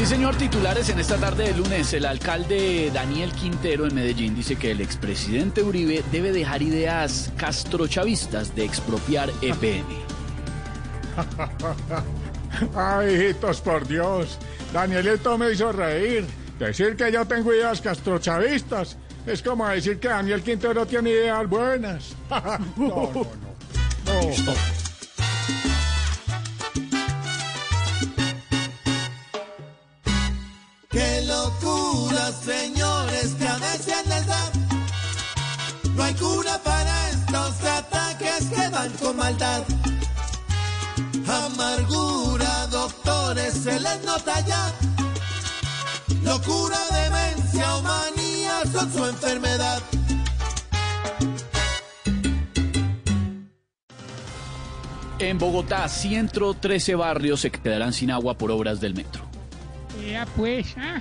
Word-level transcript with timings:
Sí, 0.00 0.06
señor, 0.06 0.34
titulares 0.34 0.88
en 0.88 0.98
esta 0.98 1.18
tarde 1.18 1.48
de 1.48 1.54
lunes. 1.58 1.92
El 1.92 2.06
alcalde 2.06 2.90
Daniel 2.90 3.32
Quintero 3.32 3.86
en 3.86 3.94
Medellín 3.94 4.34
dice 4.34 4.56
que 4.56 4.70
el 4.70 4.80
expresidente 4.80 5.62
Uribe 5.62 6.02
debe 6.10 6.32
dejar 6.32 6.62
ideas 6.62 7.30
castrochavistas 7.36 8.56
de 8.56 8.64
expropiar 8.64 9.30
EPM. 9.42 9.84
Ay, 12.74 13.14
hijitos, 13.14 13.60
por 13.60 13.86
Dios. 13.86 14.38
Danielito 14.72 15.36
me 15.36 15.52
hizo 15.52 15.70
reír. 15.70 16.24
Decir 16.58 16.96
que 16.96 17.12
yo 17.12 17.26
tengo 17.26 17.52
ideas 17.52 17.82
castrochavistas 17.82 18.96
es 19.26 19.42
como 19.42 19.68
decir 19.68 20.00
que 20.00 20.08
Daniel 20.08 20.40
Quintero 20.40 20.86
tiene 20.86 21.10
ideas 21.10 21.46
buenas. 21.46 22.16
no, 22.30 22.86
no, 22.86 23.12
no. 23.12 23.26
no. 24.46 24.79
No 35.94 36.02
hay 36.02 36.14
cura 36.14 36.58
para 36.64 37.10
estos 37.10 37.62
ataques 37.64 38.46
que 38.48 38.68
van 38.68 38.90
con 38.92 39.16
maldad. 39.16 39.62
Amargura, 41.28 42.66
doctores, 42.68 43.54
se 43.54 43.78
les 43.78 44.04
nota 44.04 44.40
ya. 44.40 44.72
Locura, 46.24 46.78
demencia 46.90 47.76
o 47.76 47.82
manía 47.82 48.62
son 48.72 48.92
su 48.92 49.04
enfermedad. 49.04 49.82
En 55.18 55.38
Bogotá, 55.38 55.86
113 55.86 56.94
barrios 56.94 57.40
se 57.42 57.50
quedarán 57.50 57.92
sin 57.92 58.10
agua 58.10 58.38
por 58.38 58.50
obras 58.50 58.80
del 58.80 58.94
metro. 58.94 59.22
Ya 60.10 60.26
pues, 60.34 60.74
ah, 60.78 61.00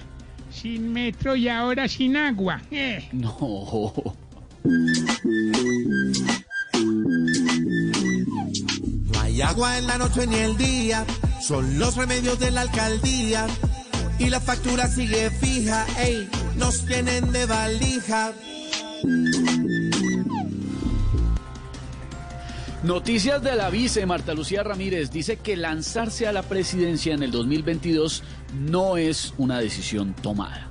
sin 0.52 0.92
metro 0.92 1.36
y 1.36 1.47
ahora 1.47 1.88
sin 1.88 2.17
agua. 2.17 2.61
Eh. 2.72 3.08
No. 3.11 3.94
No 9.03 9.22
hay 9.22 9.41
agua 9.41 9.78
en 9.78 9.88
la 9.88 9.97
noche 9.97 10.28
ni 10.28 10.36
el 10.36 10.58
día, 10.58 11.06
son 11.41 11.80
los 11.80 11.95
remedios 11.95 12.39
de 12.39 12.52
la 12.52 12.61
alcaldía. 12.61 13.47
Y 14.17 14.30
la 14.30 14.41
factura 14.41 14.88
sigue 14.88 15.30
fija, 15.31 15.86
ey, 15.97 16.28
nos 16.58 16.86
tienen 16.86 17.31
de 17.31 17.45
valija. 17.45 18.34
Noticias 22.83 23.44
de 23.44 23.58
la 23.58 23.69
vice 23.69 24.05
Marta 24.05 24.33
Lucía 24.33 24.63
Ramírez 24.63 25.11
dice 25.11 25.35
que 25.35 25.58
lanzarse 25.58 26.27
a 26.27 26.31
la 26.31 26.44
presidencia 26.44 27.13
en 27.13 27.23
el 27.23 27.31
2022 27.31 28.23
no 28.58 28.95
es 28.95 29.33
una 29.38 29.59
decisión 29.59 30.13
tomada. 30.22 30.69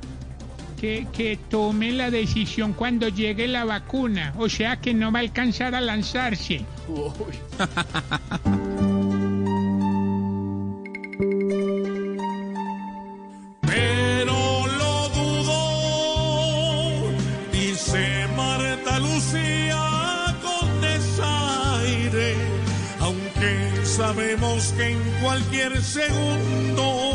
Que, 0.80 1.06
que 1.12 1.38
tome 1.50 1.92
la 1.92 2.10
decisión 2.10 2.72
cuando 2.72 3.08
llegue 3.08 3.46
la 3.46 3.66
vacuna, 3.66 4.32
o 4.38 4.48
sea 4.48 4.80
que 4.80 4.94
no 4.94 5.12
va 5.12 5.18
a 5.18 5.22
alcanzar 5.22 5.74
a 5.74 5.82
lanzarse. 5.82 6.64
Pero 13.60 14.66
lo 14.78 15.08
dudo, 15.10 15.58
dice 17.52 18.26
Marta 18.34 18.98
Lucía 18.98 19.67
sabemos 24.08 24.72
que 24.74 24.92
en 24.92 24.98
cualquier 25.22 25.82
segundo 25.82 27.12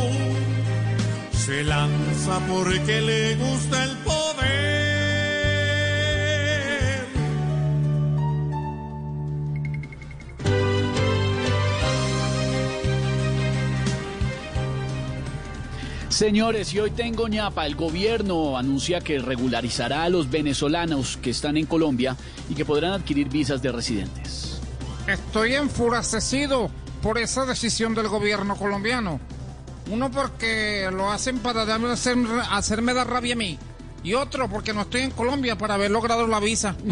se 1.32 1.64
lanza 1.64 2.40
porque 2.48 3.02
le 3.02 3.36
gusta 3.36 3.84
el 3.84 3.98
poder. 3.98 4.24
Señores, 16.10 16.76
y 16.76 16.80
hoy 16.80 16.92
tengo 16.92 17.28
ñapa. 17.28 17.66
El 17.66 17.74
gobierno 17.76 18.56
anuncia 18.56 19.02
que 19.02 19.18
regularizará 19.18 20.04
a 20.04 20.10
los 20.10 20.30
venezolanos 20.30 21.18
que 21.18 21.32
están 21.32 21.58
en 21.58 21.66
Colombia 21.66 22.16
y 22.52 22.54
que 22.54 22.66
podrán 22.66 22.92
adquirir 22.94 23.30
visas 23.30 23.64
de 23.64 23.72
residentes. 23.72 24.62
Estoy 25.08 25.56
enfurecido 25.56 26.70
por 27.04 27.18
esa 27.18 27.46
decisión 27.46 27.94
del 27.94 28.08
gobierno 28.08 28.56
colombiano. 28.56 29.20
Uno 29.92 30.10
porque 30.10 30.90
lo 30.92 31.12
hacen 31.12 31.40
para 31.40 31.66
darme, 31.66 31.92
hacer, 31.92 32.18
hacerme 32.50 32.94
dar 32.94 33.10
rabia 33.10 33.34
a 33.34 33.38
mí. 33.38 33.60
Y 34.04 34.14
otro 34.14 34.48
porque 34.50 34.74
no 34.74 34.84
estoy 34.84 35.02
en 35.02 35.12
Colombia 35.12 35.58
para 35.58 35.74
haber 35.74 35.92
logrado 35.92 36.26
la 36.26 36.40
visa. 36.40 36.78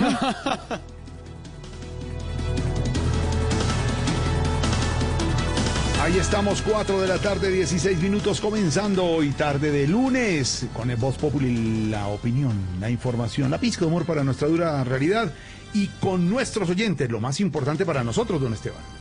Ahí 6.02 6.18
estamos, 6.18 6.62
4 6.64 7.00
de 7.00 7.08
la 7.08 7.20
tarde, 7.20 7.50
16 7.52 8.02
minutos, 8.02 8.42
comenzando 8.42 9.06
hoy 9.06 9.30
tarde 9.30 9.72
de 9.72 9.88
lunes, 9.88 10.66
con 10.74 10.90
el 10.90 10.98
Voz 10.98 11.16
Populi, 11.16 11.90
la 11.90 12.08
opinión, 12.08 12.60
la 12.80 12.90
información, 12.90 13.52
la 13.52 13.60
pizca 13.60 13.82
de 13.82 13.88
humor 13.88 14.06
para 14.06 14.24
nuestra 14.24 14.48
dura 14.48 14.84
realidad 14.84 15.32
y 15.76 15.88
con 16.00 16.28
nuestros 16.28 16.68
oyentes, 16.70 17.10
lo 17.10 17.20
más 17.22 17.40
importante 17.40 17.86
para 17.86 18.04
nosotros, 18.04 18.42
don 18.42 18.54
Esteban. 18.54 19.01